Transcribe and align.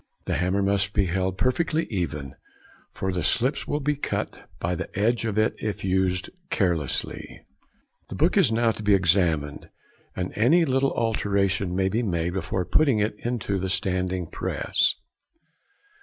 The 0.25 0.37
hammer 0.37 0.63
must 0.63 0.93
be 0.93 1.05
held 1.05 1.37
perfectly 1.37 1.85
even, 1.91 2.33
for 2.91 3.11
the 3.13 3.21
slips 3.21 3.67
will 3.67 3.79
be 3.81 3.95
cut 3.95 4.49
by 4.59 4.73
the 4.73 4.89
edge 4.99 5.25
of 5.25 5.37
it 5.37 5.53
if 5.61 5.85
used 5.85 6.31
carelessly. 6.49 7.39
The 8.09 8.15
book 8.15 8.35
is 8.35 8.51
now 8.51 8.71
to 8.71 8.81
be 8.81 8.95
examined, 8.95 9.69
and 10.15 10.33
any 10.35 10.65
little 10.65 10.93
alteration 10.95 11.75
may 11.75 11.87
be 11.87 12.01
made 12.01 12.33
before 12.33 12.65
putting 12.65 12.97
it 12.97 13.13
into 13.19 13.59
the 13.59 13.69
standing 13.69 14.25
press. 14.25 14.95